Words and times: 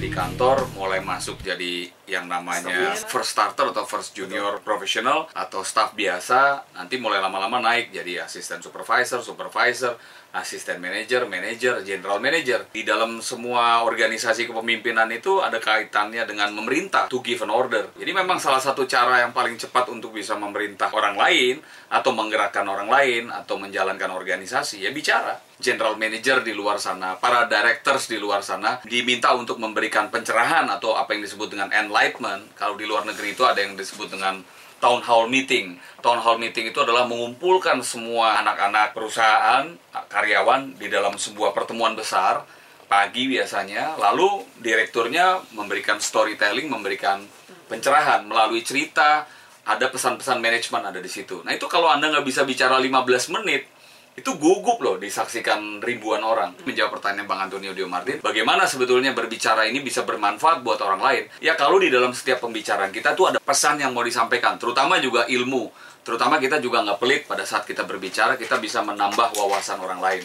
di 0.00 0.08
kantor 0.08 0.64
mulai 0.72 1.04
masuk 1.04 1.44
jadi 1.44 1.84
yang 2.08 2.24
namanya 2.24 2.96
first 3.04 3.36
starter 3.36 3.68
atau 3.68 3.84
first 3.84 4.16
junior 4.16 4.56
professional 4.64 5.28
atau 5.36 5.60
staff 5.60 5.92
biasa 5.92 6.72
nanti 6.72 6.96
mulai 6.96 7.20
lama-lama 7.20 7.60
naik 7.60 7.92
jadi 7.92 8.24
asisten 8.24 8.64
supervisor, 8.64 9.20
supervisor, 9.20 10.00
asisten 10.30 10.78
manager, 10.78 11.26
manager, 11.26 11.82
general 11.82 12.22
manager. 12.22 12.66
Di 12.70 12.86
dalam 12.86 13.18
semua 13.18 13.82
organisasi 13.82 14.46
kepemimpinan 14.46 15.10
itu 15.10 15.42
ada 15.42 15.58
kaitannya 15.58 16.22
dengan 16.26 16.54
memerintah 16.54 17.10
to 17.10 17.18
give 17.22 17.42
an 17.42 17.50
order. 17.50 17.90
Jadi 17.98 18.10
memang 18.14 18.38
salah 18.38 18.62
satu 18.62 18.86
cara 18.86 19.22
yang 19.26 19.34
paling 19.34 19.58
cepat 19.58 19.90
untuk 19.90 20.14
bisa 20.14 20.38
memerintah 20.38 20.90
orang 20.94 21.18
lain 21.18 21.58
atau 21.90 22.10
menggerakkan 22.14 22.66
orang 22.66 22.86
lain 22.86 23.28
atau 23.34 23.58
menjalankan 23.58 24.10
organisasi 24.14 24.86
ya 24.86 24.94
bicara. 24.94 25.42
General 25.60 25.92
manager 25.92 26.40
di 26.40 26.56
luar 26.56 26.80
sana, 26.80 27.20
para 27.20 27.44
directors 27.44 28.08
di 28.08 28.16
luar 28.16 28.40
sana 28.40 28.80
diminta 28.80 29.36
untuk 29.36 29.60
memberikan 29.60 30.08
pencerahan 30.08 30.64
atau 30.72 30.96
apa 30.96 31.12
yang 31.12 31.20
disebut 31.20 31.52
dengan 31.52 31.68
enlightenment. 31.68 32.56
Kalau 32.56 32.80
di 32.80 32.88
luar 32.88 33.04
negeri 33.04 33.36
itu 33.36 33.44
ada 33.44 33.60
yang 33.60 33.76
disebut 33.76 34.08
dengan 34.08 34.40
town 34.80 35.04
hall 35.04 35.28
meeting. 35.28 35.76
Town 36.00 36.18
hall 36.18 36.40
meeting 36.40 36.72
itu 36.72 36.80
adalah 36.80 37.04
mengumpulkan 37.04 37.84
semua 37.84 38.40
anak-anak 38.40 38.96
perusahaan, 38.96 39.68
karyawan 40.08 40.80
di 40.80 40.88
dalam 40.88 41.14
sebuah 41.20 41.52
pertemuan 41.52 41.92
besar 41.94 42.42
pagi 42.90 43.30
biasanya. 43.30 44.00
Lalu 44.00 44.58
direkturnya 44.58 45.44
memberikan 45.54 46.00
storytelling, 46.02 46.66
memberikan 46.66 47.22
pencerahan 47.70 48.26
melalui 48.26 48.66
cerita, 48.66 49.28
ada 49.62 49.86
pesan-pesan 49.86 50.42
manajemen 50.42 50.82
ada 50.82 50.98
di 50.98 51.06
situ. 51.06 51.44
Nah 51.46 51.54
itu 51.54 51.70
kalau 51.70 51.86
Anda 51.86 52.10
nggak 52.10 52.26
bisa 52.26 52.42
bicara 52.42 52.80
15 52.80 53.36
menit, 53.38 53.70
itu 54.20 54.36
gugup 54.36 54.84
loh 54.84 55.00
disaksikan 55.00 55.80
ribuan 55.80 56.20
orang. 56.20 56.52
Menjawab 56.68 57.00
pertanyaan 57.00 57.24
Bang 57.24 57.40
Antonio 57.40 57.72
Dio 57.72 57.88
Martin, 57.88 58.20
bagaimana 58.20 58.68
sebetulnya 58.68 59.16
berbicara 59.16 59.64
ini 59.64 59.80
bisa 59.80 60.04
bermanfaat 60.04 60.60
buat 60.60 60.76
orang 60.84 61.00
lain? 61.00 61.22
Ya 61.40 61.56
kalau 61.56 61.80
di 61.80 61.88
dalam 61.88 62.12
setiap 62.12 62.44
pembicaraan 62.44 62.92
kita 62.92 63.16
tuh 63.16 63.32
ada 63.32 63.40
pesan 63.40 63.80
yang 63.80 63.96
mau 63.96 64.04
disampaikan, 64.04 64.60
terutama 64.60 65.00
juga 65.00 65.24
ilmu. 65.24 65.72
Terutama 66.04 66.36
kita 66.36 66.60
juga 66.60 66.84
nggak 66.84 66.98
pelit 67.00 67.22
pada 67.24 67.48
saat 67.48 67.64
kita 67.64 67.88
berbicara, 67.88 68.36
kita 68.36 68.60
bisa 68.60 68.84
menambah 68.84 69.36
wawasan 69.36 69.80
orang 69.80 70.00
lain. 70.04 70.24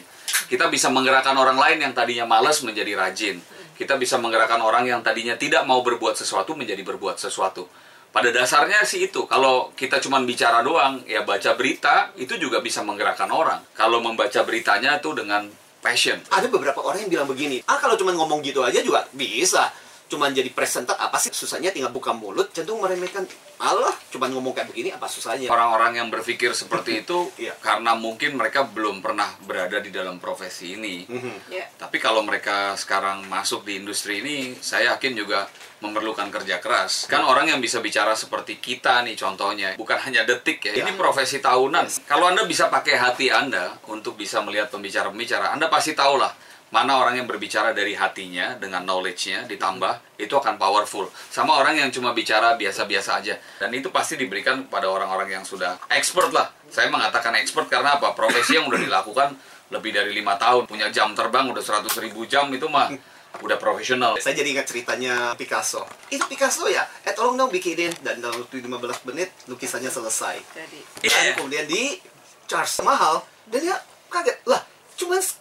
Kita 0.51 0.67
bisa 0.67 0.91
menggerakkan 0.91 1.35
orang 1.35 1.55
lain 1.55 1.77
yang 1.87 1.93
tadinya 1.95 2.27
malas 2.27 2.59
menjadi 2.67 2.99
rajin. 2.99 3.39
Kita 3.75 3.99
bisa 3.99 4.15
menggerakkan 4.19 4.59
orang 4.59 4.87
yang 4.87 5.03
tadinya 5.03 5.35
tidak 5.35 5.67
mau 5.67 5.83
berbuat 5.83 6.15
sesuatu 6.15 6.55
menjadi 6.55 6.79
berbuat 6.83 7.19
sesuatu 7.19 7.67
pada 8.15 8.31
dasarnya 8.31 8.79
sih 8.87 9.11
itu. 9.11 9.27
Kalau 9.27 9.75
kita 9.75 9.99
cuma 9.99 10.23
bicara 10.23 10.63
doang 10.63 11.03
ya 11.03 11.27
baca 11.27 11.51
berita 11.59 12.15
itu 12.15 12.39
juga 12.39 12.63
bisa 12.63 12.79
menggerakkan 12.79 13.27
orang. 13.27 13.59
Kalau 13.75 13.99
membaca 13.99 14.39
beritanya 14.47 15.03
tuh 15.03 15.19
dengan 15.19 15.51
passion. 15.83 16.23
Ada 16.31 16.47
beberapa 16.47 16.79
orang 16.79 17.03
yang 17.03 17.11
bilang 17.11 17.27
begini, 17.27 17.59
ah 17.67 17.75
kalau 17.75 17.99
cuma 17.99 18.15
ngomong 18.15 18.39
gitu 18.39 18.63
aja 18.63 18.79
juga 18.79 19.03
bisa. 19.11 19.67
Cuman 20.05 20.31
jadi 20.31 20.47
presenter 20.49 20.93
apa 20.93 21.17
sih 21.17 21.29
susahnya 21.29 21.69
tinggal 21.69 21.89
buka 21.89 22.11
mulut, 22.11 22.51
cenderung 22.51 22.77
meremehkan. 22.79 23.25
Allah, 23.55 23.89
cuman 24.11 24.29
ngomong 24.29 24.51
kayak 24.51 24.67
begini 24.67 24.91
apa 24.91 25.07
susahnya? 25.07 25.47
orang-orang 25.47 25.97
yang 25.97 26.07
berpikir 26.07 26.51
seperti 26.51 26.91
itu 27.01 27.31
Iya. 27.37 27.55
karena 27.57 27.95
mungkin 27.95 28.35
mereka 28.35 28.63
belum 28.65 28.99
pernah 28.99 29.31
berada 29.41 29.79
di 29.79 29.89
dalam 29.89 30.19
profesi 30.19 30.75
ini 30.75 31.07
Mhm. 31.07 31.49
Ya. 31.49 31.63
tapi 31.73 31.97
kalau 31.97 32.19
mereka 32.19 32.75
sekarang 32.75 33.23
masuk 33.25 33.63
di 33.63 33.75
industri 33.75 34.19
ini 34.19 34.59
saya 34.59 34.91
yakin 34.91 35.15
juga 35.15 35.47
memerlukan 35.77 36.27
kerja 36.29 36.59
keras 36.59 37.05
kan 37.05 37.23
orang 37.23 37.47
yang 37.47 37.59
bisa 37.59 37.79
bicara 37.79 38.11
seperti 38.13 38.57
kita 38.57 39.03
nih 39.03 39.15
contohnya 39.15 39.69
bukan 39.75 39.99
hanya 40.01 40.23
detik 40.23 40.59
ya 40.61 40.75
ini 40.75 40.91
Ya. 40.91 40.97
profesi 40.97 41.39
tahunan 41.39 41.87
kalau 42.03 42.27
anda 42.27 42.43
bisa 42.43 42.67
pakai 42.67 42.95
hati 42.95 43.27
anda 43.29 43.79
untuk 43.85 44.15
bisa 44.15 44.39
melihat 44.41 44.67
pembicara-pembicara 44.67 45.51
anda 45.51 45.67
pasti 45.67 45.91
tahu 45.93 46.15
lah 46.17 46.31
mana 46.73 46.97
orang 46.97 47.15
yang 47.15 47.27
berbicara 47.27 47.71
dari 47.71 47.93
hatinya 47.93 48.57
dengan 48.57 48.83
knowledge-nya 48.83 49.45
ditambah 49.45 50.17
itu 50.17 50.33
akan 50.33 50.57
powerful 50.57 51.05
sama 51.29 51.55
orang 51.55 51.77
yang 51.77 51.89
cuma 51.89 52.11
bicara 52.11 52.53
biasa-biasa 52.53 53.21
aja 53.21 53.37
dan 53.57 53.69
itu 53.69 53.87
pasti 53.89 54.15
diberikan 54.15 54.65
kepada 54.65 54.89
orang-orang 54.89 55.29
yang 55.31 55.43
sudah 55.43 55.77
expert 55.87 56.29
lah 56.29 56.49
saya 56.67 56.89
mengatakan 56.89 57.35
expert 57.35 57.67
karena 57.67 57.95
apa 57.95 58.11
profesi 58.11 58.57
yang 58.57 58.65
udah 58.65 58.77
dilakukan 58.77 59.37
lebih 59.69 59.91
dari 59.91 60.11
lima 60.11 60.35
tahun 60.35 60.65
punya 60.65 60.89
jam 60.89 61.13
terbang 61.13 61.47
udah 61.47 61.59
100.000 61.59 61.89
ribu 62.01 62.25
jam 62.25 62.49
itu 62.49 62.65
mah 62.65 62.91
udah 63.35 63.57
profesional 63.57 64.15
Saya 64.15 64.31
jadi 64.33 64.55
ingat 64.55 64.63
ceritanya 64.63 65.35
Picasso. 65.35 65.83
Itu 66.07 66.23
Picasso 66.23 66.71
ya? 66.71 66.87
Eh 67.03 67.11
tolong 67.11 67.35
dong 67.35 67.51
bikinin. 67.51 67.91
Dan 67.99 68.23
dalam 68.23 68.39
waktu 68.39 68.63
15 68.63 68.71
menit 69.03 69.27
lukisannya 69.45 69.91
selesai. 69.91 70.39
Jadi 70.55 70.79
Dan 71.03 71.35
kemudian 71.35 71.67
di 71.67 71.99
charge 72.47 72.79
mahal. 72.79 73.27
Dan 73.43 73.59
dia 73.59 73.75
kaget. 74.07 74.39
Lah, 74.47 74.63
cuman 74.95 75.19
s- 75.19 75.35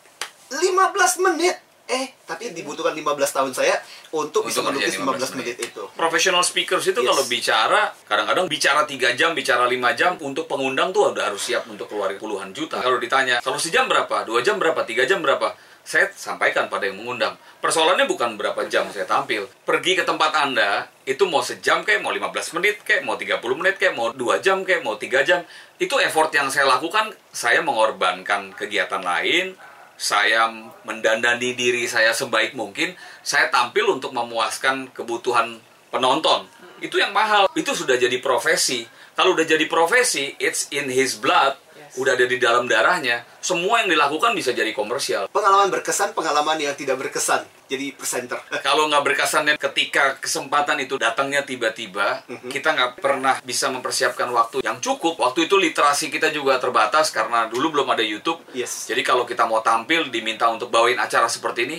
15 0.55 1.19
menit. 1.21 1.57
Eh, 1.85 2.17
tapi 2.25 2.49
dibutuhkan 2.57 2.97
15 2.97 3.29
tahun 3.29 3.53
saya 3.53 3.77
untuk, 4.09 4.49
bisa 4.49 4.65
Untuk 4.65 4.73
melukis 4.73 4.97
ngerjain 4.97 5.05
15 5.05 5.37
menit 5.37 5.57
itu. 5.61 5.83
professional 5.93 6.41
speakers 6.41 6.89
itu 6.89 6.97
Yes. 6.97 7.09
kalau 7.13 7.25
bicara 7.29 7.81
kadang-kadang 8.09 8.49
bicara 8.49 8.89
tiga 8.89 9.13
jam 9.13 9.37
bicara 9.37 9.69
lima 9.69 9.93
jam 9.93 10.17
untuk 10.19 10.49
pengundang 10.49 10.97
tuh 10.97 11.13
udah 11.13 11.29
harus 11.29 11.45
siap 11.45 11.69
untuk 11.69 11.85
keluarin 11.85 12.17
puluhan 12.17 12.57
juta. 12.57 12.81
Kalau 12.81 12.97
ditanya 12.97 13.45
kalau 13.45 13.61
sejam 13.61 13.85
berapa? 13.85 14.25
Dua 14.25 14.41
jam 14.41 14.57
berapa? 14.57 14.81
Tiga 14.83 15.05
jam 15.05 15.21
berapa? 15.21 15.53
Saya 15.85 16.09
sampaikan 16.17 16.73
pada 16.73 16.89
yang 16.89 16.97
mengundang. 16.97 17.37
Persoalannya 17.61 18.09
bukan 18.09 18.41
berapa 18.41 18.65
jam 18.65 18.89
saya 18.89 19.05
tampil. 19.05 19.45
Pergi 19.69 19.93
ke 19.93 20.09
tempat 20.09 20.33
anda 20.33 20.89
itu 21.05 21.29
mau 21.29 21.45
sejam 21.45 21.85
kayak 21.85 22.01
mau 22.01 22.09
15 22.09 22.57
menit 22.57 22.81
kayak 22.81 23.05
mau 23.05 23.21
30 23.21 23.37
menit 23.53 23.77
kayak 23.77 23.93
mau 23.93 24.09
dua 24.09 24.41
jam 24.41 24.65
kayak 24.65 24.81
mau 24.81 24.97
tiga 24.97 25.21
jam. 25.21 25.45
Itu 25.77 26.01
effort 26.01 26.33
yang 26.33 26.49
saya 26.49 26.65
lakukan 26.65 27.13
saya 27.29 27.61
mengorbankan 27.61 28.57
kegiatan 28.57 29.05
lain 29.05 29.53
saya 29.95 30.51
mendandani 30.83 31.55
diri 31.55 31.87
saya 31.87 32.11
sebaik 32.11 32.53
mungkin, 32.59 32.95
saya 33.23 33.49
tampil 33.49 33.95
untuk 33.95 34.11
memuaskan 34.13 34.91
kebutuhan 34.91 35.63
penonton. 35.95 36.51
Itu 36.83 36.99
yang 36.99 37.15
mahal. 37.15 37.47
Itu 37.55 37.73
sudah 37.73 37.95
jadi 37.97 38.19
profesi. 38.19 38.85
Kalau 39.15 39.33
udah 39.39 39.47
jadi 39.47 39.65
profesi, 39.71 40.35
it's 40.43 40.67
in 40.75 40.91
his 40.91 41.15
blood. 41.15 41.55
Udah 41.95 42.13
ada 42.19 42.27
di 42.27 42.37
dalam 42.43 42.67
darahnya. 42.67 43.23
Semua 43.39 43.85
yang 43.85 43.93
dilakukan 43.93 44.35
bisa 44.35 44.51
jadi 44.51 44.73
komersial. 44.75 45.31
Pengalaman 45.31 45.69
berkesan, 45.71 46.17
pengalaman 46.17 46.59
yang 46.59 46.75
tidak 46.75 46.99
berkesan. 46.99 47.45
Jadi 47.71 47.95
presenter. 47.95 48.41
Kalau 48.67 48.91
nggak 48.91 49.05
berkesannya 49.05 49.55
ketika 49.61 50.19
kesempatan 50.19 50.83
itu 50.83 50.99
datangnya 50.99 51.47
tiba-tiba, 51.47 52.25
kita 52.51 52.75
nggak 52.75 52.93
pernah 52.99 53.39
bisa 53.45 53.71
mempersiapkan 53.71 54.27
waktu 54.35 54.65
yang 54.65 54.83
cukup. 54.83 55.21
Waktu 55.21 55.47
itu 55.47 55.55
literasi 55.61 56.11
kita 56.11 56.35
juga 56.35 56.59
terbatas 56.59 57.15
karena 57.15 57.47
dulu 57.47 57.81
belum 57.81 57.89
ada 57.95 58.03
YouTube. 58.03 58.43
Yes. 58.57 58.91
Jadi 58.91 59.05
kalau 59.07 59.23
kita 59.23 59.47
mau 59.47 59.63
tampil 59.63 60.11
diminta 60.11 60.51
untuk 60.51 60.73
bawain 60.73 60.99
acara 60.99 61.31
seperti 61.31 61.69
ini, 61.69 61.79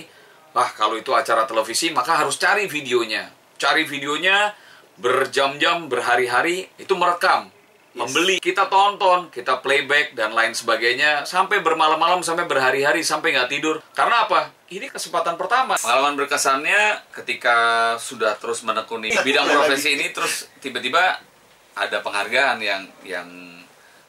wah 0.56 0.70
kalau 0.72 0.96
itu 0.96 1.12
acara 1.12 1.44
televisi 1.44 1.92
maka 1.92 2.16
harus 2.24 2.40
cari 2.40 2.64
videonya. 2.70 3.28
Cari 3.56 3.88
videonya 3.88 4.52
berjam-jam, 4.96 5.88
berhari-hari 5.92 6.68
itu 6.80 6.92
merekam. 6.96 7.52
Yes. 7.96 8.12
Membeli, 8.12 8.36
kita 8.44 8.68
tonton, 8.68 9.32
kita 9.32 9.64
playback 9.64 10.12
dan 10.12 10.36
lain 10.36 10.52
sebagainya 10.52 11.24
sampai 11.24 11.64
bermalam-malam 11.64 12.20
sampai 12.20 12.44
berhari-hari 12.44 13.00
sampai 13.00 13.32
nggak 13.32 13.48
tidur. 13.48 13.80
Karena 13.96 14.28
apa? 14.28 14.52
Ini 14.68 14.92
kesempatan 14.92 15.40
pertama. 15.40 15.80
Pengalaman 15.80 16.12
berkesannya 16.20 17.08
ketika 17.08 17.56
sudah 17.96 18.36
terus 18.36 18.60
menekuni 18.68 19.16
bidang 19.24 19.48
profesi 19.56 19.96
ini 19.96 20.12
terus 20.12 20.44
tiba-tiba 20.60 21.24
ada 21.72 22.04
penghargaan 22.04 22.60
yang 22.60 22.84
yang 23.00 23.55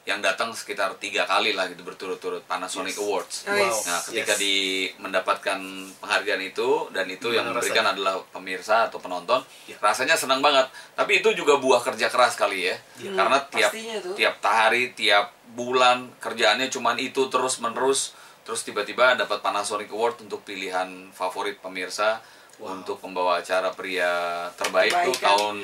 yang 0.07 0.23
datang 0.23 0.55
sekitar 0.55 0.95
tiga 0.95 1.27
kali 1.27 1.51
lah 1.51 1.67
gitu 1.67 1.83
berturut-turut 1.83 2.39
Panasonic 2.47 2.95
Yes. 2.95 3.03
Awards. 3.03 3.35
Oh, 3.43 3.51
yes. 3.51 3.77
Nah, 3.83 3.99
ketika 3.99 4.33
Yes. 4.33 4.39
di 4.39 4.55
mendapatkan 4.97 5.59
penghargaan 5.99 6.41
itu 6.41 6.87
dan 6.89 7.05
itu 7.05 7.27
yang 7.29 7.43
Gimana 7.43 7.59
memberikan 7.59 7.83
rasanya? 7.83 7.93
adalah 7.93 8.15
pemirsa 8.31 8.87
atau 8.87 8.97
penonton, 8.97 9.43
Ya. 9.67 9.75
rasanya 9.77 10.15
senang 10.15 10.39
banget. 10.39 10.63
Tapi 10.95 11.19
itu 11.19 11.35
juga 11.35 11.59
buah 11.59 11.83
kerja 11.83 12.07
keras 12.07 12.33
kali 12.33 12.71
ya. 12.71 12.75
Ya. 12.97 13.11
Karena 13.13 13.37
tiap 13.43 13.67
pastinya 13.67 13.99
tuh. 13.99 14.15
tiap 14.15 14.35
hari, 14.39 14.95
tiap 14.95 15.35
bulan 15.49 16.07
kerjaannya 16.17 16.71
cuman 16.71 16.95
itu 16.97 17.27
terus 17.27 17.59
menerus. 17.59 18.15
Terus 18.41 18.63
tiba-tiba 18.63 19.11
dapat 19.13 19.43
Panasonic 19.43 19.91
Award 19.91 20.23
untuk 20.23 20.39
pilihan 20.41 20.87
favorit 21.11 21.59
pemirsa 21.59 22.23
untuk 22.57 22.97
pembawa 22.97 23.37
acara 23.37 23.69
pria 23.69 24.07
terbaik 24.55 24.89
tuh 24.89 25.11
Terbaik, 25.11 25.19
kan? 25.19 25.27
tahun 25.29 25.55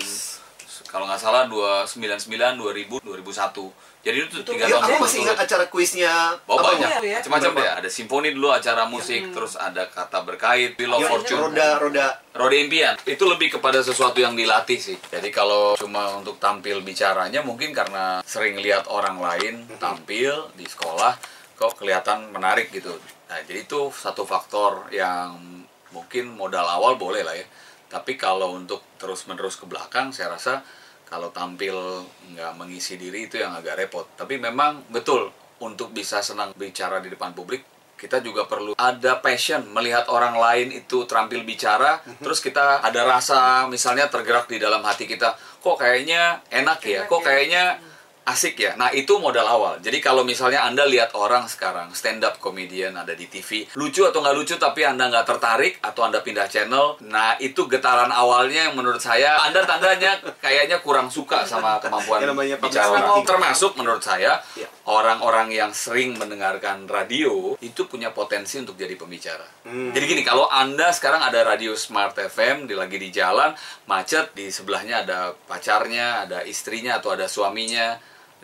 kalau 0.93 1.09
nggak 1.09 1.17
salah 1.17 1.49
299 1.49 2.61
2000 2.61 3.01
2001. 3.01 4.05
Jadi 4.05 4.17
itu 4.19 4.35
Itu 4.45 4.51
tiga 4.53 4.69
Ya, 4.69 4.77
tahun 4.77 4.93
aku 4.93 5.01
masih 5.09 5.19
ingat 5.25 5.37
acara 5.41 5.65
kuisnya. 5.65 6.13
Oh 6.45 6.61
banyak, 6.61 7.01
ya? 7.01 7.17
macam-macam 7.17 7.51
deh. 7.57 7.71
Ada 7.81 7.89
simfoni 7.89 8.29
dulu, 8.29 8.53
acara 8.53 8.85
musik, 8.85 9.33
terus 9.33 9.57
ada 9.57 9.89
kata 9.89 10.21
berkait, 10.21 10.77
Wheel 10.77 10.93
of 10.93 11.01
Yang 11.01 11.09
Fortune, 11.09 11.39
roda 11.49 11.67
roda 11.81 12.05
Roda 12.37 12.55
Impian. 12.61 12.93
Itu 13.09 13.25
lebih 13.25 13.57
kepada 13.57 13.81
sesuatu 13.81 14.21
yang 14.21 14.37
dilatih 14.37 14.77
sih. 14.77 14.97
Jadi 15.09 15.33
kalau 15.33 15.73
cuma 15.81 16.13
untuk 16.13 16.37
tampil 16.37 16.85
bicaranya 16.85 17.41
mungkin 17.41 17.73
karena 17.73 18.21
sering 18.21 18.61
lihat 18.61 18.85
orang 18.85 19.17
lain 19.17 19.65
tampil 19.81 20.53
di 20.53 20.69
sekolah, 20.69 21.17
kok 21.57 21.73
kelihatan 21.81 22.29
menarik 22.29 22.69
gitu. 22.69 22.93
Nah 23.33 23.41
jadi 23.49 23.65
itu 23.65 23.89
satu 23.89 24.29
faktor 24.29 24.93
yang 24.93 25.41
mungkin 25.89 26.37
modal 26.37 26.69
awal 26.69 27.01
boleh 27.01 27.25
lah 27.25 27.33
ya. 27.33 27.49
Tapi 27.89 28.13
kalau 28.13 28.57
untuk 28.57 28.81
terus-menerus 28.97 29.57
ke 29.57 29.65
belakang, 29.69 30.09
saya 30.09 30.33
rasa 30.33 30.65
kalau 31.13 31.29
tampil 31.29 31.77
nggak 32.33 32.57
mengisi 32.57 32.97
diri 32.97 33.29
itu 33.29 33.37
yang 33.37 33.53
agak 33.53 33.85
repot. 33.85 34.09
Tapi 34.17 34.41
memang 34.41 34.89
betul 34.89 35.29
untuk 35.61 35.93
bisa 35.93 36.25
senang 36.25 36.57
bicara 36.57 36.97
di 36.97 37.13
depan 37.13 37.37
publik, 37.37 37.61
kita 37.93 38.17
juga 38.25 38.49
perlu 38.49 38.73
ada 38.73 39.21
passion 39.21 39.61
melihat 39.69 40.09
orang 40.09 40.33
lain 40.33 40.73
itu 40.73 41.05
terampil 41.05 41.45
bicara, 41.45 42.01
terus 42.17 42.41
kita 42.41 42.81
ada 42.81 43.05
rasa 43.05 43.69
misalnya 43.69 44.09
tergerak 44.09 44.49
di 44.49 44.57
dalam 44.57 44.81
hati 44.81 45.05
kita, 45.05 45.37
kok 45.61 45.77
kayaknya 45.77 46.41
enak 46.49 46.81
ya, 46.81 47.05
kok 47.05 47.21
ya. 47.21 47.25
kayaknya 47.29 47.63
asik 48.23 48.55
ya. 48.55 48.71
Nah, 48.79 48.89
itu 48.95 49.19
modal 49.19 49.43
awal. 49.43 49.83
Jadi 49.83 49.99
kalau 49.99 50.23
misalnya 50.23 50.63
Anda 50.63 50.87
lihat 50.87 51.11
orang 51.11 51.51
sekarang 51.51 51.91
stand 51.91 52.23
up 52.23 52.39
comedian 52.39 52.95
ada 52.95 53.11
di 53.11 53.27
TV, 53.27 53.67
lucu 53.75 54.07
atau 54.07 54.23
nggak 54.23 54.35
lucu 54.35 54.55
tapi 54.55 54.87
Anda 54.87 55.11
nggak 55.11 55.27
tertarik 55.27 55.73
atau 55.83 56.07
Anda 56.07 56.23
pindah 56.23 56.47
channel, 56.47 56.95
nah 57.03 57.35
itu 57.43 57.67
getaran 57.67 58.11
awalnya 58.15 58.71
yang 58.71 58.75
menurut 58.79 59.03
saya 59.03 59.35
Anda 59.43 59.67
tandanya 59.67 60.23
kayaknya 60.39 60.79
kurang 60.79 61.11
suka 61.11 61.43
sama 61.43 61.83
kemampuan 61.83 62.23
namanya 62.23 62.55
bicara 62.59 62.95
orang. 62.95 63.27
Termasuk 63.27 63.75
menurut 63.75 64.03
saya 64.03 64.39
Iya. 64.55 64.67
orang-orang 64.87 65.51
yang 65.51 65.71
sering 65.75 66.15
mendengarkan 66.15 66.87
radio 66.87 67.55
itu 67.59 67.87
punya 67.87 68.15
potensi 68.15 68.59
untuk 68.59 68.79
jadi 68.79 68.95
pembicara. 68.95 69.43
Hmm. 69.67 69.91
Jadi 69.91 70.05
gini, 70.07 70.23
kalau 70.23 70.47
Anda 70.47 70.91
sekarang 70.95 71.23
ada 71.23 71.43
radio 71.43 71.75
Smart 71.75 72.15
FM, 72.15 72.67
di 72.67 72.75
lagi 72.75 72.95
di 72.99 73.09
jalan, 73.11 73.51
macet, 73.87 74.31
di 74.31 74.47
sebelahnya 74.47 75.03
ada 75.03 75.35
pacarnya, 75.47 76.27
ada 76.27 76.39
istrinya 76.47 76.99
atau 76.99 77.15
ada 77.15 77.27
suaminya, 77.27 77.95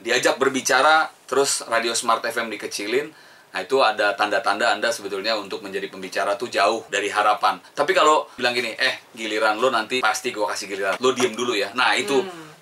diajak 0.01 0.39
berbicara, 0.41 1.07
terus 1.27 1.63
radio 1.67 1.93
Smart 1.93 2.23
FM 2.25 2.49
dikecilin, 2.49 3.11
nah 3.53 3.59
itu 3.63 3.79
ada 3.81 4.13
tanda-tanda 4.17 4.73
Anda 4.73 4.89
sebetulnya 4.89 5.37
untuk 5.37 5.61
menjadi 5.61 5.87
pembicara 5.89 6.35
tuh 6.35 6.49
jauh 6.49 6.85
dari 6.89 7.07
harapan. 7.11 7.61
Tapi 7.73 7.91
kalau 7.93 8.27
bilang 8.35 8.57
gini, 8.57 8.73
eh 8.73 9.11
giliran 9.13 9.59
lo 9.59 9.69
nanti 9.69 10.01
pasti 10.01 10.33
gua 10.33 10.51
kasih 10.51 10.65
giliran, 10.67 10.95
lo 10.97 11.09
diem 11.13 11.33
dulu 11.33 11.53
ya. 11.53 11.71
Nah 11.75 11.93
itu 11.95 12.17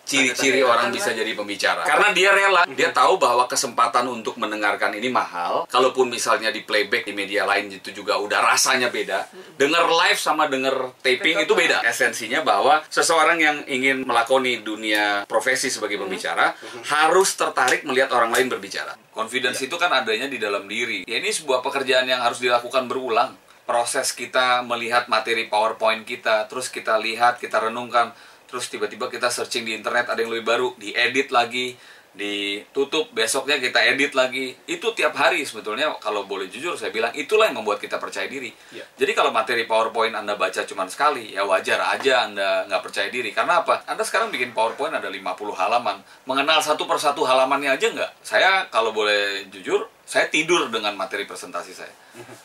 ciri-ciri 0.08 0.64
orang 0.64 0.90
bisa 0.96 1.12
jadi 1.12 1.36
pembicara. 1.36 1.84
Karena 1.84 2.16
dia 2.16 2.32
rela, 2.32 2.64
dia 2.72 2.96
tahu 2.96 3.20
bahwa 3.20 3.44
kesempatan 3.52 4.08
untuk 4.08 4.40
mendengarkan 4.40 4.96
ini 4.96 5.12
mahal. 5.12 5.68
Kalaupun 5.68 6.08
misalnya 6.08 6.48
di 6.48 6.64
playback 6.64 7.04
di 7.04 7.12
media 7.12 7.44
lain 7.44 7.68
itu 7.68 7.92
juga 7.92 8.16
udah 8.16 8.40
rasanya 8.40 8.88
beda. 8.88 9.28
Dengar 9.60 9.84
live 9.92 10.20
sama 10.20 10.48
denger 10.48 10.96
taping 11.04 11.44
itu 11.44 11.52
beda. 11.52 11.84
Esensinya 11.84 12.40
bahwa 12.48 12.80
seseorang 12.88 13.38
yang 13.44 13.58
ingin 13.68 14.08
melakoni 14.08 14.64
dunia 14.64 15.28
profesi 15.28 15.68
sebagai 15.68 16.00
pembicara 16.00 16.56
harus 16.88 17.36
tertarik 17.36 17.84
melihat 17.84 18.16
orang 18.16 18.32
lain 18.32 18.48
berbicara. 18.48 18.96
Confidence 19.12 19.60
itu 19.66 19.76
kan 19.76 19.92
adanya 19.92 20.32
di 20.32 20.40
dalam 20.40 20.70
diri. 20.70 21.04
Ya 21.04 21.20
ini 21.20 21.34
sebuah 21.34 21.60
pekerjaan 21.60 22.08
yang 22.08 22.24
harus 22.24 22.40
dilakukan 22.40 22.88
berulang. 22.88 23.36
Proses 23.68 24.16
kita 24.16 24.64
melihat 24.64 25.12
materi 25.12 25.52
PowerPoint 25.52 26.08
kita, 26.08 26.48
terus 26.48 26.72
kita 26.72 26.96
lihat, 26.96 27.36
kita 27.36 27.60
renungkan, 27.60 28.16
terus 28.48 28.72
tiba-tiba 28.72 29.12
kita 29.12 29.28
searching 29.28 29.68
di 29.68 29.76
internet 29.76 30.08
ada 30.10 30.20
yang 30.24 30.32
lebih 30.32 30.48
baru 30.48 30.68
diedit 30.80 31.30
lagi 31.30 31.76
ditutup 32.18 33.14
besoknya 33.14 33.62
kita 33.62 33.78
edit 33.94 34.18
lagi. 34.18 34.58
Itu 34.66 34.92
tiap 34.98 35.14
hari 35.14 35.46
sebetulnya 35.46 35.94
kalau 36.02 36.26
boleh 36.26 36.50
jujur 36.50 36.74
saya 36.74 36.90
bilang 36.90 37.14
itulah 37.14 37.48
yang 37.48 37.62
membuat 37.62 37.78
kita 37.78 38.02
percaya 38.02 38.26
diri. 38.26 38.50
Ya. 38.74 38.84
jadi 38.98 39.14
kalau 39.14 39.30
materi 39.30 39.70
powerpoint 39.70 40.18
anda 40.18 40.34
baca 40.34 40.66
cuma 40.66 40.90
sekali 40.90 41.38
ya 41.38 41.46
wajar 41.46 41.78
aja 41.94 42.26
anda 42.26 42.66
nggak 42.66 42.82
percaya 42.82 43.08
diri. 43.14 43.30
Karena 43.32 43.62
apa? 43.62 43.86
Anda 43.86 44.02
sekarang 44.02 44.34
bikin 44.34 44.52
powerpoint 44.52 44.98
ada 44.98 45.08
50 45.08 45.22
halaman. 45.54 46.02
Mengenal 46.26 46.60
satu 46.66 46.90
persatu 46.90 47.22
halamannya 47.24 47.78
aja 47.78 47.88
nggak? 47.94 48.12
Saya 48.26 48.66
kalau 48.74 48.90
boleh 48.92 49.46
jujur 49.54 49.86
saya 50.02 50.26
tidur 50.34 50.74
dengan 50.74 50.98
materi 50.98 51.30
presentasi 51.30 51.72
saya. 51.78 51.94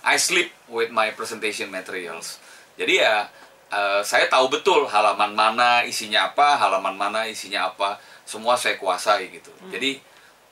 I 0.05 0.21
sleep 0.21 0.53
with 0.69 0.93
my 0.93 1.17
presentation 1.17 1.73
materials. 1.73 2.37
Jadi 2.77 3.01
ya 3.01 3.25
Eh, 3.73 4.03
saya 4.05 4.29
tahu 4.29 4.53
betul 4.53 4.85
halaman 4.85 5.33
mana 5.33 5.81
isinya 5.89 6.29
apa, 6.29 6.61
halaman 6.61 6.93
mana 6.93 7.25
isinya 7.25 7.73
apa, 7.73 7.97
semua 8.29 8.53
saya 8.53 8.77
kuasai 8.77 9.33
gitu. 9.33 9.49
Jadi 9.73 9.97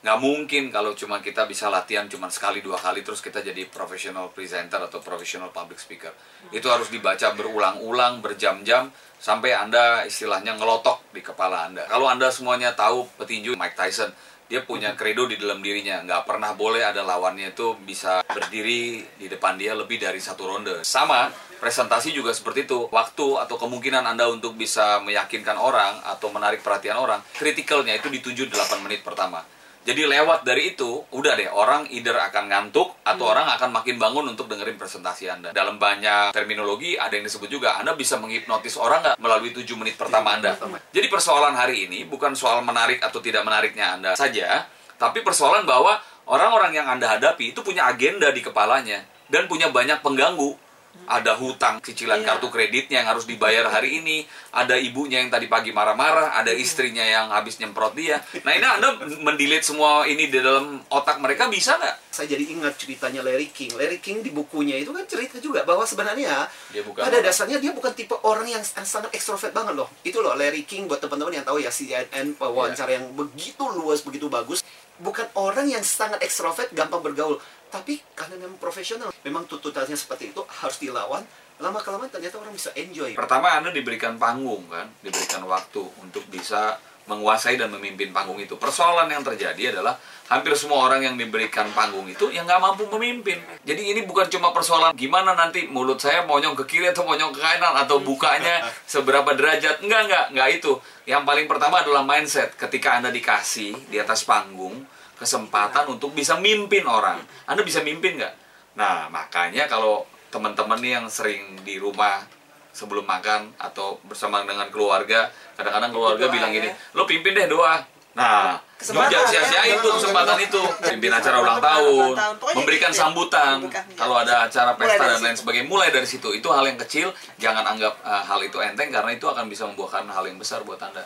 nggak 0.01 0.17
mungkin 0.25 0.73
kalau 0.73 0.97
cuma 0.97 1.21
kita 1.21 1.45
bisa 1.45 1.69
latihan 1.69 2.09
cuma 2.09 2.33
sekali 2.33 2.65
dua 2.65 2.81
kali 2.81 3.05
terus 3.05 3.21
kita 3.21 3.45
jadi 3.45 3.69
professional 3.69 4.33
presenter 4.33 4.81
atau 4.81 5.05
professional 5.05 5.53
public 5.53 5.77
speaker. 5.77 6.17
Itu 6.49 6.73
harus 6.73 6.89
dibaca 6.89 7.37
berulang-ulang, 7.37 8.25
berjam-jam 8.25 8.89
sampai 9.21 9.53
anda 9.53 10.09
istilahnya 10.09 10.57
ngelotok 10.57 11.13
di 11.13 11.21
kepala 11.21 11.69
anda. 11.69 11.85
Kalau 11.93 12.09
anda 12.09 12.33
semuanya 12.33 12.73
tahu 12.73 13.05
petinju 13.21 13.53
Mike 13.53 13.77
Tyson, 13.77 14.09
dia 14.51 14.67
punya 14.67 14.99
kredo 14.99 15.31
di 15.31 15.39
dalam 15.39 15.63
dirinya. 15.63 16.03
Nggak 16.03 16.27
pernah 16.27 16.51
boleh 16.59 16.83
ada 16.83 17.07
lawannya 17.07 17.55
itu 17.55 17.79
bisa 17.87 18.27
berdiri 18.27 19.07
di 19.15 19.31
depan 19.31 19.55
dia 19.55 19.79
lebih 19.79 20.03
dari 20.03 20.19
satu 20.19 20.51
ronde. 20.51 20.83
Sama 20.83 21.31
presentasi 21.63 22.11
juga 22.11 22.35
seperti 22.35 22.67
itu. 22.67 22.91
Waktu 22.91 23.47
atau 23.47 23.55
kemungkinan 23.55 24.03
anda 24.03 24.27
untuk 24.27 24.59
bisa 24.59 24.99
meyakinkan 25.07 25.55
orang 25.55 26.03
atau 26.03 26.35
menarik 26.35 26.67
perhatian 26.67 26.99
orang 26.99 27.23
kritikalnya 27.39 27.95
itu 27.95 28.11
di 28.11 28.19
7-8 28.19 28.83
menit 28.83 29.07
pertama 29.07 29.47
jadi 29.81 30.05
lewat 30.05 30.45
dari 30.45 30.77
itu 30.77 31.09
udah 31.09 31.33
deh 31.41 31.49
orang 31.49 31.89
either 31.89 32.13
akan 32.13 32.53
ngantuk 32.53 33.01
atau 33.01 33.25
orang 33.25 33.49
akan 33.57 33.73
makin 33.73 33.97
bangun 33.97 34.29
untuk 34.29 34.45
dengerin 34.47 34.77
presentasi 34.77 35.33
anda. 35.33 35.49
Dalam 35.57 35.81
banyak 35.81 36.37
terminologi 36.37 37.01
ada 37.01 37.17
yang 37.17 37.25
disebut 37.25 37.49
juga 37.49 37.81
anda 37.81 37.97
bisa 37.97 38.21
menghipnotis 38.21 38.77
orang 38.77 39.01
nggak 39.01 39.17
melalui 39.17 39.57
7 39.57 39.65
menit 39.81 39.97
pertama 39.97 40.37
anda? 40.37 40.53
jadi 40.93 41.07
persoalan 41.09 41.57
hari 41.57 41.89
ini 41.89 42.05
bukan 42.05 42.37
soal 42.37 42.61
menarik 42.61 43.01
atau 43.01 43.19
tidak 43.23 43.43
menariknya 43.47 43.97
Anda 43.97 44.13
saja, 44.15 44.69
tapi 45.01 45.25
persoalan 45.25 45.65
bahwa 45.65 45.97
orang-orang 46.29 46.77
yang 46.77 46.87
Anda 46.89 47.17
hadapi 47.17 47.57
itu 47.57 47.61
punya 47.65 47.89
agenda 47.89 48.29
di 48.31 48.45
kepalanya 48.45 49.05
dan 49.31 49.47
punya 49.47 49.73
banyak 49.73 50.05
pengganggu. 50.05 50.70
Ada 51.07 51.37
hutang 51.37 51.81
cicilan 51.81 52.21
Iya. 52.21 52.35
kartu 52.35 52.49
kreditnya 52.49 53.03
yang 53.03 53.09
harus 53.09 53.25
dibayar 53.25 53.67
hari 53.67 53.99
ini, 53.99 54.23
ada 54.51 54.75
ibunya 54.75 55.21
yang 55.21 55.29
tadi 55.29 55.47
pagi 55.47 55.71
marah-marah, 55.71 56.35
ada 56.35 56.51
istrinya 56.51 57.03
yang 57.03 57.31
habis 57.31 57.57
nyemprot 57.57 57.95
dia. 57.95 58.21
Nah 58.43 58.53
ini 58.53 58.63
Anda 58.63 58.95
mendelete 59.19 59.71
semua 59.71 60.05
ini 60.05 60.27
di 60.27 60.39
dalam 60.39 60.83
otak 60.87 61.19
mereka 61.19 61.47
bisa 61.47 61.75
nggak? 61.77 61.97
Saya 62.11 62.27
jadi 62.31 62.45
ingat 62.53 62.75
ceritanya 62.77 63.23
Larry 63.23 63.51
King. 63.51 63.75
Larry 63.75 63.99
King 63.99 64.21
di 64.21 64.31
bukunya 64.31 64.77
itu 64.77 64.91
kan 64.91 65.07
cerita 65.07 65.39
juga 65.39 65.63
bahwa 65.63 65.83
sebenarnya 65.83 66.47
Dia 66.71 66.83
bukan 66.83 67.03
pada 67.03 67.17
orang. 67.17 67.27
dasarnya 67.27 67.59
dia 67.59 67.73
bukan 67.73 67.93
tipe 67.93 68.15
orang 68.23 68.47
yang 68.47 68.63
sangat 68.63 69.11
ekstrovert 69.11 69.51
banget 69.51 69.75
loh. 69.75 69.89
Itu 70.03 70.21
loh 70.21 70.35
Larry 70.35 70.63
King 70.63 70.87
buat 70.87 70.99
teman-teman 70.99 71.33
yang 71.33 71.47
tahu 71.47 71.59
ya 71.59 71.71
CNN 71.71 72.35
wawancara 72.37 72.93
yang 72.93 73.11
begitu 73.15 73.63
luas, 73.67 74.03
begitu 74.03 74.27
bagus. 74.27 74.63
Bukan 75.01 75.33
orang 75.33 75.65
yang 75.65 75.81
sangat 75.81 76.21
ekstrovert, 76.21 76.69
gampang 76.77 77.01
bergaul. 77.01 77.41
Tapi 77.71 78.03
karena 78.19 78.35
memang 78.37 78.59
profesional, 78.59 79.15
memang 79.23 79.47
tuntutannya 79.47 79.95
seperti 79.95 80.35
itu 80.35 80.43
harus 80.43 80.77
dilawan. 80.83 81.23
Lama 81.61 81.79
kelamaan 81.79 82.11
ternyata 82.11 82.41
orang 82.41 82.57
bisa 82.57 82.73
enjoy. 82.75 83.15
Pertama 83.15 83.53
Anda 83.53 83.71
diberikan 83.71 84.17
panggung 84.17 84.67
kan, 84.67 84.91
diberikan 85.05 85.45
waktu 85.45 85.85
untuk 86.03 86.25
bisa 86.33 86.81
menguasai 87.11 87.59
dan 87.59 87.75
memimpin 87.75 88.15
panggung 88.15 88.39
itu. 88.39 88.55
Persoalan 88.55 89.11
yang 89.11 89.27
terjadi 89.27 89.75
adalah 89.75 89.99
hampir 90.31 90.55
semua 90.55 90.87
orang 90.87 91.03
yang 91.03 91.19
diberikan 91.19 91.67
panggung 91.75 92.07
itu 92.07 92.31
yang 92.31 92.47
nggak 92.47 92.63
mampu 92.63 92.87
memimpin. 92.87 93.43
Jadi 93.67 93.83
ini 93.91 94.07
bukan 94.07 94.31
cuma 94.31 94.55
persoalan 94.55 94.95
gimana 94.95 95.35
nanti 95.35 95.67
mulut 95.67 95.99
saya 95.99 96.23
monyong 96.23 96.55
ke 96.63 96.65
kiri 96.71 96.95
atau 96.95 97.03
monyong 97.03 97.35
ke 97.35 97.43
kanan 97.43 97.75
atau 97.75 97.99
bukanya 97.99 98.63
seberapa 98.93 99.35
derajat. 99.35 99.83
Enggak, 99.83 100.07
enggak, 100.07 100.25
enggak 100.31 100.49
itu. 100.63 100.73
Yang 101.11 101.23
paling 101.27 101.47
pertama 101.51 101.83
adalah 101.83 102.07
mindset. 102.07 102.55
Ketika 102.55 103.03
Anda 103.03 103.11
dikasih 103.11 103.91
di 103.91 103.99
atas 103.99 104.23
panggung 104.23 104.87
kesempatan 105.21 105.85
untuk 105.93 106.17
bisa 106.17 106.41
mimpin 106.41 106.89
orang. 106.89 107.21
Anda 107.45 107.61
bisa 107.61 107.85
mimpin 107.85 108.17
nggak? 108.17 108.35
Nah, 108.81 109.13
makanya 109.13 109.69
kalau 109.69 110.09
teman-teman 110.33 110.81
yang 110.81 111.05
sering 111.13 111.61
di 111.61 111.77
rumah 111.77 112.25
sebelum 112.73 113.05
makan 113.05 113.53
atau 113.61 114.01
bersama 114.09 114.41
dengan 114.49 114.73
keluarga, 114.73 115.29
kadang-kadang 115.61 115.93
keluarga 115.93 116.25
Doa, 116.31 116.33
bilang 116.33 116.51
ya. 116.55 116.65
gini, 116.65 116.69
lo 116.97 117.05
pimpin 117.05 117.37
deh 117.37 117.51
doa. 117.51 117.85
Nah, 118.17 118.57
Kesempatan, 118.81 119.13
jangan 119.13 119.29
ya. 119.29 119.31
sia-siain 119.45 119.77
tuh 119.79 119.93
kesempatan 120.01 120.39
itu. 120.41 120.63
Pimpin 120.81 121.13
acara 121.13 121.37
ulang 121.37 121.61
Ulang 121.61 121.61
tahun, 121.61 122.13
memberikan 122.57 122.91
gitu 122.91 122.97
ya. 122.97 123.03
sambutan. 123.05 123.57
Ya. 123.69 123.83
Kalau 123.93 124.17
ada 124.17 124.49
acara 124.49 124.73
pesta 124.75 125.05
dan 125.07 125.21
lain 125.21 125.37
sebagainya, 125.37 125.69
mulai 125.69 125.93
dari 125.93 126.09
situ. 126.09 126.33
Itu 126.33 126.49
hal 126.49 126.65
yang 126.65 126.81
kecil, 126.81 127.13
jangan 127.37 127.63
anggap 127.69 128.01
uh, 128.01 128.25
hal 128.25 128.41
itu 128.41 128.57
enteng 128.59 128.89
karena 128.89 129.13
itu 129.13 129.29
akan 129.29 129.47
bisa 129.47 129.69
membuahkan 129.69 130.09
hal 130.09 130.25
yang 130.25 130.41
besar 130.41 130.65
buat 130.65 130.81
Anda 130.81 131.05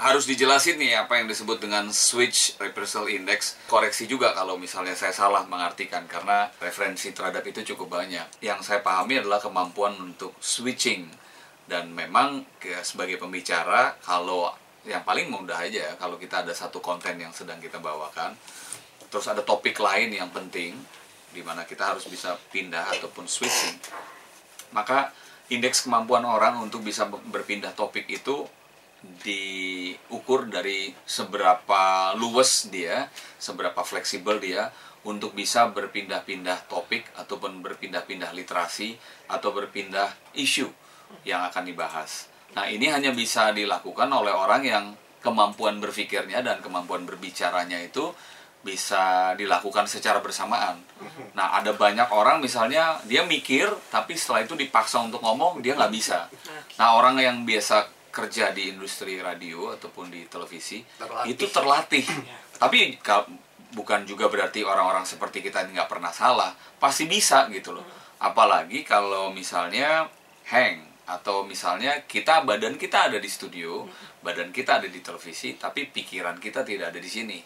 harus 0.00 0.24
dijelasin 0.24 0.80
nih 0.80 0.96
apa 0.96 1.20
yang 1.20 1.28
disebut 1.28 1.60
dengan 1.60 1.92
switch 1.92 2.56
reversal 2.56 3.04
index 3.04 3.60
koreksi 3.68 4.08
juga 4.08 4.32
kalau 4.32 4.56
misalnya 4.56 4.96
saya 4.96 5.12
salah 5.12 5.44
mengartikan 5.44 6.08
karena 6.08 6.48
referensi 6.56 7.12
terhadap 7.12 7.44
itu 7.44 7.60
cukup 7.76 8.00
banyak 8.00 8.24
yang 8.40 8.64
saya 8.64 8.80
pahami 8.80 9.20
adalah 9.20 9.36
kemampuan 9.36 9.92
untuk 10.00 10.32
switching 10.40 11.04
dan 11.68 11.92
memang 11.92 12.48
ke- 12.56 12.80
sebagai 12.80 13.20
pembicara 13.20 13.92
kalau 14.00 14.48
yang 14.88 15.04
paling 15.04 15.28
mudah 15.28 15.60
aja 15.60 15.96
kalau 16.00 16.16
kita 16.16 16.46
ada 16.46 16.56
satu 16.56 16.80
konten 16.80 17.20
yang 17.20 17.32
sedang 17.36 17.60
kita 17.60 17.76
bawakan 17.82 18.32
terus 19.12 19.26
ada 19.28 19.44
topik 19.44 19.76
lain 19.76 20.14
yang 20.14 20.32
penting 20.32 20.76
di 21.30 21.42
mana 21.44 21.68
kita 21.68 21.94
harus 21.94 22.08
bisa 22.08 22.38
pindah 22.50 22.88
ataupun 22.96 23.28
switching 23.28 23.76
maka 24.70 25.10
indeks 25.50 25.84
kemampuan 25.84 26.22
orang 26.22 26.62
untuk 26.62 26.80
bisa 26.86 27.10
ber- 27.10 27.22
berpindah 27.28 27.74
topik 27.74 28.06
itu 28.06 28.46
diukur 29.00 30.46
dari 30.46 30.92
seberapa 31.08 32.12
luas 32.20 32.68
dia, 32.68 33.08
seberapa 33.40 33.80
fleksibel 33.80 34.38
dia 34.38 34.70
untuk 35.02 35.32
bisa 35.32 35.66
berpindah-pindah 35.72 36.68
topik 36.68 37.08
ataupun 37.16 37.64
berpindah-pindah 37.64 38.30
literasi 38.36 39.00
atau 39.32 39.50
berpindah 39.56 40.12
isu 40.36 40.68
yang 41.24 41.42
akan 41.48 41.66
dibahas. 41.66 42.29
Nah, 42.50 42.66
ini 42.66 42.90
hanya 42.90 43.10
bisa 43.10 43.50
dilakukan 43.50 44.10
oleh 44.10 44.34
orang 44.34 44.62
yang 44.62 44.84
kemampuan 45.20 45.78
berpikirnya 45.78 46.40
dan 46.40 46.58
kemampuan 46.58 47.04
berbicaranya 47.04 47.78
itu 47.78 48.10
bisa 48.60 49.32
dilakukan 49.34 49.88
secara 49.88 50.20
bersamaan. 50.20 50.76
Nah, 51.32 51.56
ada 51.56 51.72
banyak 51.72 52.12
orang 52.12 52.44
misalnya 52.44 53.00
dia 53.08 53.24
mikir, 53.24 53.70
tapi 53.88 54.12
setelah 54.16 54.44
itu 54.44 54.52
dipaksa 54.52 55.00
untuk 55.00 55.24
ngomong 55.24 55.64
dia 55.64 55.72
nggak 55.76 55.92
bisa. 55.92 56.28
Nah, 56.76 56.92
orang 56.92 57.16
yang 57.16 57.48
biasa 57.48 57.88
kerja 58.10 58.50
di 58.50 58.74
industri 58.74 59.22
radio 59.22 59.70
ataupun 59.72 60.10
di 60.10 60.26
televisi 60.26 60.82
Terlatih. 60.98 61.30
itu 61.30 61.44
terlatih. 61.46 62.04
tapi 62.58 62.98
ka- 62.98 63.24
bukan 63.70 64.02
juga 64.02 64.26
berarti 64.26 64.66
orang-orang 64.66 65.06
seperti 65.06 65.40
kita 65.40 65.62
ini 65.64 65.78
nggak 65.78 65.86
pernah 65.88 66.10
salah, 66.10 66.50
pasti 66.76 67.06
bisa 67.06 67.46
gitu 67.48 67.70
loh. 67.72 67.86
Apalagi 68.18 68.82
kalau 68.82 69.30
misalnya 69.30 70.10
hang 70.50 70.89
atau 71.10 71.42
misalnya 71.42 72.06
kita 72.06 72.46
badan 72.46 72.78
kita 72.78 73.10
ada 73.10 73.18
di 73.18 73.26
studio, 73.26 73.82
badan 74.22 74.54
kita 74.54 74.78
ada 74.78 74.86
di 74.86 75.02
televisi, 75.02 75.58
tapi 75.58 75.90
pikiran 75.90 76.38
kita 76.38 76.62
tidak 76.62 76.94
ada 76.94 77.00
di 77.02 77.10
sini. 77.10 77.38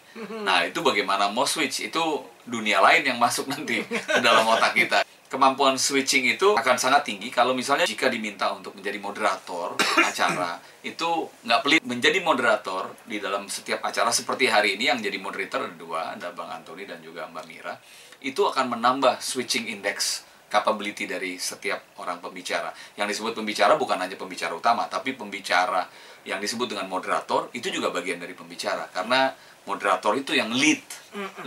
Nah 0.45 0.61
itu 0.61 0.85
bagaimana 0.85 1.33
mau 1.33 1.49
switch 1.49 1.89
itu 1.89 2.03
dunia 2.45 2.77
lain 2.85 3.01
yang 3.01 3.17
masuk 3.17 3.49
nanti 3.49 3.81
ke 3.89 4.21
dalam 4.21 4.45
otak 4.45 4.77
kita. 4.77 5.01
Kemampuan 5.25 5.73
switching 5.75 6.37
itu 6.37 6.53
akan 6.53 6.77
sangat 6.77 7.09
tinggi 7.09 7.33
kalau 7.33 7.57
misalnya 7.57 7.89
jika 7.89 8.07
diminta 8.13 8.53
untuk 8.53 8.77
menjadi 8.77 9.01
moderator 9.01 9.73
acara 10.05 10.61
itu 10.85 11.27
nggak 11.41 11.59
pelit 11.65 11.81
menjadi 11.81 12.21
moderator 12.21 12.93
di 13.09 13.17
dalam 13.17 13.49
setiap 13.49 13.81
acara 13.81 14.13
seperti 14.13 14.45
hari 14.45 14.77
ini 14.77 14.93
yang 14.93 15.01
jadi 15.01 15.17
moderator 15.17 15.65
ada 15.65 15.75
dua 15.75 16.01
ada 16.13 16.29
Bang 16.29 16.53
Antoni 16.53 16.85
dan 16.85 17.01
juga 17.01 17.25
Mbak 17.25 17.45
Mira 17.49 17.73
itu 18.21 18.37
akan 18.45 18.77
menambah 18.77 19.17
switching 19.17 19.65
index 19.65 20.24
capability 20.47 21.09
dari 21.09 21.37
setiap 21.41 21.97
orang 22.01 22.21
pembicara. 22.21 22.69
Yang 22.95 23.17
disebut 23.17 23.33
pembicara 23.41 23.73
bukan 23.75 23.97
hanya 23.97 24.15
pembicara 24.19 24.53
utama, 24.53 24.85
tapi 24.85 25.17
pembicara 25.17 25.87
yang 26.25 26.41
disebut 26.41 26.73
dengan 26.73 26.89
moderator 26.89 27.53
itu 27.53 27.69
juga 27.69 27.93
bagian 27.93 28.17
dari 28.17 28.33
pembicara 28.33 28.89
karena 28.89 29.33
moderator 29.65 30.13
itu 30.17 30.37
yang 30.37 30.53
lead, 30.53 30.81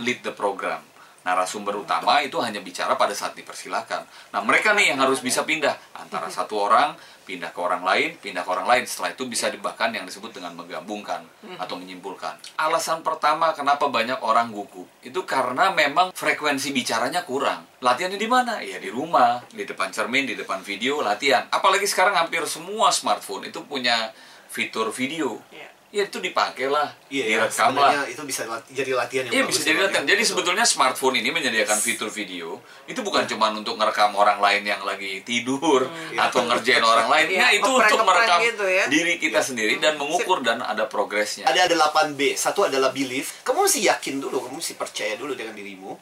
lead 0.03 0.19
the 0.23 0.31
program. 0.35 0.83
Narasumber 1.23 1.75
utama 1.75 2.23
itu 2.23 2.39
hanya 2.39 2.63
bicara 2.63 2.95
pada 2.95 3.11
saat 3.11 3.35
dipersilakan. 3.35 4.07
Nah, 4.31 4.41
mereka 4.41 4.71
nih 4.71 4.95
yang 4.95 4.99
harus 5.03 5.19
bisa 5.19 5.43
pindah 5.43 5.75
antara 5.95 6.31
satu 6.31 6.55
orang 6.55 6.95
pindah 7.29 7.53
ke 7.53 7.59
orang 7.61 7.85
lain, 7.85 8.17
pindah 8.17 8.41
ke 8.41 8.49
orang 8.49 8.65
lain. 8.65 8.83
Setelah 8.89 9.13
itu 9.13 9.29
bisa 9.29 9.53
bahkan 9.61 9.93
yang 9.93 10.09
disebut 10.09 10.33
dengan 10.33 10.57
menggabungkan 10.57 11.21
atau 11.61 11.77
menyimpulkan. 11.77 12.41
Alasan 12.57 13.05
pertama 13.05 13.53
kenapa 13.53 13.85
banyak 13.85 14.17
orang 14.25 14.49
gugup 14.49 14.89
itu 15.05 15.21
karena 15.29 15.69
memang 15.69 16.09
frekuensi 16.17 16.73
bicaranya 16.73 17.21
kurang. 17.21 17.69
Latihannya 17.85 18.17
di 18.17 18.25
mana? 18.25 18.65
Ya 18.65 18.81
di 18.81 18.89
rumah, 18.89 19.45
di 19.53 19.61
depan 19.69 19.93
cermin, 19.93 20.25
di 20.25 20.33
depan 20.33 20.65
video, 20.65 21.05
latihan. 21.05 21.45
Apalagi 21.53 21.85
sekarang 21.85 22.17
hampir 22.17 22.41
semua 22.49 22.89
smartphone 22.89 23.53
itu 23.53 23.61
punya 23.61 24.09
fitur 24.49 24.89
video. 24.89 25.37
Iya. 25.53 25.78
Ya 25.89 26.05
itu 26.05 26.21
dipakai 26.21 26.69
lah, 26.69 26.93
Iya, 27.09 27.41
direkam 27.41 27.73
lah. 27.73 28.05
itu 28.05 28.21
bisa 28.21 28.45
lat- 28.45 28.61
jadi 28.69 28.93
latihan 28.93 29.25
yang 29.25 29.33
Iya 29.33 29.43
bagus 29.43 29.57
bisa 29.57 29.65
ya, 29.65 29.67
jadi 29.67 29.81
latihan. 29.81 29.97
ya. 29.99 30.07
Jadi 30.07 30.21
Betul. 30.21 30.29
sebetulnya 30.31 30.61
smartphone 30.63 31.15
ini 31.17 31.29
menyediakan 31.31 31.79
fitur 31.79 32.09
video 32.09 32.47
itu 32.85 33.01
bukan 33.01 33.25
cuma 33.25 33.49
untuk 33.49 33.73
ngerekam 33.73 34.13
orang 34.13 34.37
lain 34.37 34.61
yang 34.63 34.85
lagi 34.85 35.25
tidur 35.25 35.89
atau 36.13 36.45
ngerjain 36.45 36.85
orang 36.85 37.09
lain. 37.09 37.27
Iya, 37.27 37.39
Nah 37.39 37.51
itu 37.51 37.65
ngeprank- 37.65 37.89
untuk 37.89 38.05
merekam 38.05 38.39
gitu 38.43 38.65
ya. 38.65 38.85
diri 38.85 39.13
kita 39.17 39.41
sendiri 39.41 39.73
dan 39.77 39.97
mengukur 39.97 40.39
dan 40.39 40.61
ada 40.61 40.85
progresnya. 40.85 41.49
Ada 41.49 41.65
ada 41.65 41.75
8B. 41.75 42.37
Satu 42.37 42.63
adalah 42.63 42.91
belief. 42.91 43.41
Kamu 43.41 43.65
mesti 43.65 43.81
yakin 43.83 44.19
dulu, 44.19 44.45
kamu 44.45 44.61
mesti 44.61 44.73
percaya 44.75 45.17
dulu 45.17 45.33
dengan 45.33 45.51
dirimu. 45.51 45.97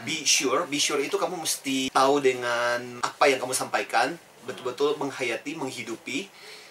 Be 0.00 0.26
sure, 0.26 0.66
be 0.66 0.76
sure 0.76 0.98
itu 0.98 1.14
kamu 1.14 1.38
mesti 1.38 1.86
tahu 1.88 2.18
dengan 2.18 2.98
apa 2.98 3.24
yang 3.26 3.38
kamu 3.38 3.54
sampaikan, 3.54 4.10
betul-betul 4.42 4.96
menghayati, 4.96 5.54
menghidupi. 5.54 6.26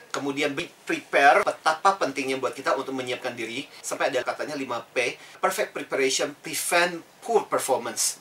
Kemudian 0.09 0.57
be 0.57 0.65
prepare, 0.85 1.45
betapa 1.45 2.01
pentingnya 2.01 2.41
buat 2.41 2.57
kita 2.57 2.73
untuk 2.73 2.97
menyiapkan 2.97 3.37
diri. 3.37 3.69
Sampai 3.81 4.09
ada 4.09 4.25
katanya 4.25 4.57
5P, 4.57 4.97
perfect 5.37 5.71
preparation 5.77 6.33
prevent 6.41 7.05
poor 7.21 7.45
performance. 7.45 8.17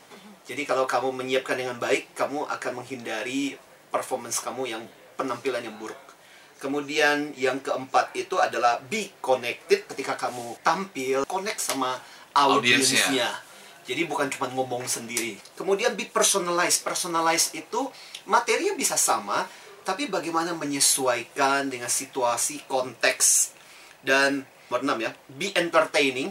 Jadi 0.49 0.64
kalau 0.64 0.85
kamu 0.85 1.12
menyiapkan 1.12 1.57
dengan 1.57 1.76
baik, 1.76 2.12
kamu 2.16 2.49
akan 2.49 2.73
menghindari 2.80 3.57
performance 3.88 4.40
kamu 4.40 4.68
yang 4.68 4.83
penampilan 5.16 5.64
yang 5.64 5.76
buruk. 5.76 6.00
Kemudian 6.59 7.33
yang 7.38 7.62
keempat 7.62 8.12
itu 8.18 8.35
adalah 8.37 8.83
be 8.83 9.14
connected 9.23 9.87
ketika 9.87 10.18
kamu 10.18 10.59
tampil, 10.61 11.23
connect 11.25 11.62
sama 11.62 11.97
Audiensnya. 12.35 13.30
Jadi 13.88 14.04
bukan 14.04 14.28
cuma 14.28 14.52
ngomong 14.52 14.85
sendiri. 14.85 15.40
Kemudian 15.57 15.97
be 15.97 16.04
personalized. 16.04 16.85
Personalized 16.85 17.57
itu 17.57 17.88
materinya 18.28 18.76
bisa 18.76 19.00
sama, 19.00 19.49
tapi 19.88 20.12
bagaimana 20.12 20.52
menyesuaikan 20.52 21.73
dengan 21.73 21.88
situasi, 21.88 22.68
konteks. 22.68 23.57
Dan 24.04 24.45
nomor 24.68 24.85
enam 24.85 24.99
ya, 25.00 25.11
be 25.33 25.49
entertaining. 25.57 26.28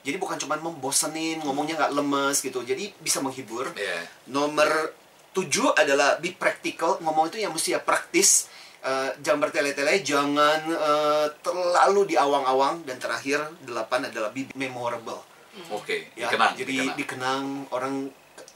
Jadi 0.00 0.16
bukan 0.16 0.40
cuma 0.40 0.56
membosenin, 0.56 1.44
ngomongnya 1.44 1.76
nggak 1.84 1.92
lemes 1.92 2.40
gitu. 2.40 2.64
Jadi 2.64 2.96
bisa 3.04 3.20
menghibur. 3.20 3.68
Iya. 3.76 4.08
Nomor 4.32 4.96
tujuh 5.36 5.76
adalah 5.76 6.16
be 6.16 6.32
practical. 6.32 6.96
Ngomong 7.04 7.28
itu 7.28 7.44
yang 7.44 7.52
mesti 7.52 7.76
ya 7.76 7.80
praktis. 7.84 8.48
Eh, 8.80 9.10
jangan 9.20 9.48
bertele-tele, 9.48 10.00
jangan 10.00 10.64
eh, 10.72 11.26
terlalu 11.44 12.16
diawang-awang. 12.16 12.88
Dan 12.88 12.96
terakhir, 12.96 13.44
delapan 13.68 14.08
adalah 14.08 14.32
be 14.32 14.48
memorable. 14.56 15.20
Oke, 15.70 16.08
Ya, 16.16 16.26
dikenang, 16.32 16.52
jadi 16.56 16.72
dikenang. 16.72 16.96
dikenang. 16.96 17.44
orang 17.68 17.94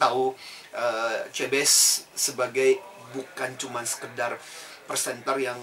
tahu 0.00 0.32
eh, 0.72 1.16
CBS 1.32 2.04
sebagai 2.16 2.87
bukan 3.10 3.50
cuma 3.56 3.80
sekedar 3.82 4.36
presenter 4.84 5.36
yang 5.38 5.58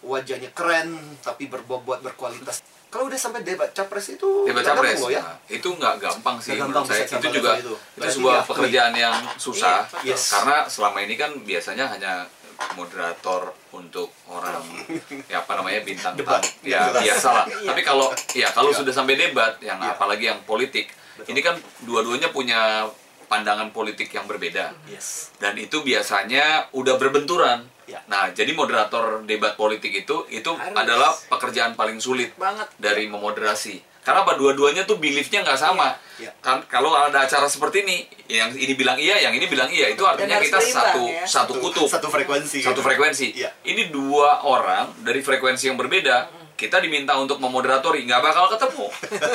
wajahnya 0.00 0.52
keren 0.52 0.94
tapi 1.20 1.46
berbobot 1.46 2.00
berkualitas. 2.00 2.62
Kalau 2.86 3.10
udah 3.10 3.18
sampai 3.18 3.42
debat 3.42 3.68
capres 3.70 4.08
itu 4.08 4.46
Debat 4.46 4.62
capres 4.62 4.96
loh 4.96 5.10
ya. 5.10 5.20
nah, 5.20 5.36
itu 5.48 5.68
nggak 5.68 5.94
gampang 5.98 6.36
sih 6.38 6.54
gampang 6.54 6.80
menurut 6.80 6.88
saya. 6.88 7.04
Itu 7.04 7.28
juga 7.30 7.52
itu. 7.58 7.74
itu, 7.74 8.08
sebuah 8.14 8.36
diakui. 8.40 8.48
pekerjaan 8.48 8.92
yang 8.94 9.16
susah 9.36 9.84
Iya. 10.00 10.14
Yes. 10.14 10.30
karena 10.30 10.56
selama 10.66 10.98
ini 11.02 11.14
kan 11.14 11.34
biasanya 11.42 11.90
hanya 11.90 12.24
moderator 12.72 13.42
untuk 13.70 14.08
orang 14.26 14.64
ya 15.32 15.40
apa 15.40 15.52
namanya 15.54 15.80
bintang 15.82 16.14
Debat. 16.14 16.40
ya 16.62 16.88
biasa 16.90 17.28
lah 17.34 17.46
Iya. 17.46 17.68
tapi 17.68 17.80
kalau 17.82 18.06
ya 18.32 18.48
kalau 18.48 18.70
Iya. 18.72 18.78
sudah 18.80 18.92
sampai 18.94 19.14
debat 19.14 19.52
yang 19.60 19.76
Iya. 19.76 19.92
apalagi 19.92 20.24
yang 20.26 20.40
politik 20.42 20.88
Betul. 21.16 21.32
ini 21.32 21.40
kan 21.42 21.54
dua-duanya 21.82 22.30
punya 22.30 22.88
pandangan 23.26 23.70
politik 23.70 24.08
yang 24.08 24.24
berbeda 24.24 24.72
Yes. 24.86 25.34
dan 25.36 25.54
itu 25.54 25.80
biasanya 25.80 26.70
udah 26.72 26.96
berbenturan 26.96 27.66
Ya. 27.86 28.02
nah 28.06 28.26
jadi 28.28 28.50
moderator 28.50 29.22
debat 29.22 29.54
politik 29.54 29.94
itu 29.94 30.26
itu 30.28 30.50
Harus. 30.50 30.74
adalah 30.74 31.10
pekerjaan 31.30 31.74
paling 31.74 32.02
sulit 32.02 32.34
Banget. 32.34 32.66
dari 32.76 33.06
memoderasi. 33.06 33.78
Karena 34.02 34.22
apa 34.22 34.34
dua-duanya 34.34 34.82
tuh 34.82 34.98
beliefnya 34.98 35.42
nggak 35.42 35.54
sama. 35.54 35.94
Iya. 36.18 36.30
Kan 36.38 36.62
kalau 36.66 36.94
ada 36.94 37.22
acara 37.22 37.46
seperti 37.46 37.82
ini, 37.82 38.06
yang 38.26 38.54
ini 38.54 38.74
bilang 38.74 38.98
iya, 38.98 39.18
yang 39.18 39.34
ini 39.34 39.46
bilang 39.46 39.66
iya, 39.66 39.90
itu 39.90 40.02
artinya 40.02 40.38
kita 40.38 40.58
berimbang, 40.58 40.82
satu 40.82 41.02
ya. 41.06 41.22
satu 41.26 41.52
kutub, 41.58 41.86
Satu 41.86 42.06
frekuensi. 42.06 42.58
satu 42.62 42.82
frekuensi. 42.82 43.34
Iya. 43.34 43.50
Ini 43.62 43.90
dua 43.90 44.42
orang 44.42 44.90
dari 45.02 45.22
frekuensi 45.22 45.70
yang 45.70 45.78
berbeda, 45.78 46.35
kita 46.56 46.80
diminta 46.80 47.12
untuk 47.14 47.36
memoderatori, 47.36 48.02
nggak 48.02 48.18
bakal 48.18 48.48
ketemu, 48.48 48.88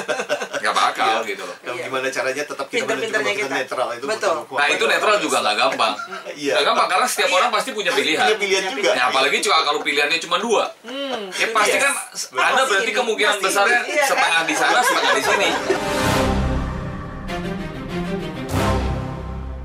nggak 0.61 0.73
bakal 0.73 1.21
Iya. 1.21 1.29
gitu 1.29 1.43
loh. 1.43 1.55
Kalau 1.55 1.77
Iya. 1.77 1.85
gimana 1.85 2.07
caranya 2.09 2.43
tetap 2.43 2.65
kita 2.65 2.83
bahwa 2.83 2.97
kita 2.99 3.19
kita. 3.21 3.53
netral 3.53 3.87
itu 3.93 4.05
Betul. 4.05 4.35
Nah 4.51 4.67
itu 4.67 4.83
netral 4.85 5.15
juga 5.17 5.37
nggak 5.39 5.55
gampang, 5.55 5.93
Iya. 6.33 6.51
nggak 6.51 6.65
gampang 6.65 6.87
karena 6.89 7.07
setiap 7.07 7.29
orang 7.31 7.49
pasti 7.49 7.69
punya 7.71 7.91
pilihan. 7.91 8.25
Punya 8.25 8.37
pilihan 8.37 8.63
juga. 8.67 8.89
Ya, 8.91 9.03
apalagi 9.07 9.37
juga 9.37 9.61
kalau 9.61 9.79
pilihannya 9.79 10.17
cuma 10.19 10.37
dua, 10.37 10.63
Hmm, 10.81 11.29
ya 11.31 11.47
pasti 11.51 11.77
Yes. 11.77 11.83
kan 11.83 11.93
ada 12.41 12.61
berarti 12.65 12.91
kemungkinan 12.91 13.37
besarnya 13.39 13.79
iya 13.85 14.01
kan? 14.01 14.09
setengah 14.09 14.41
di 14.43 14.55
sana, 14.55 14.79
setengah 14.81 15.13
di 15.13 15.23
sini. 15.23 15.49